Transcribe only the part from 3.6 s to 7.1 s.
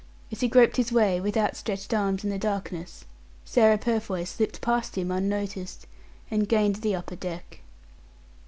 Purfoy slipped past him unnoticed, and gained the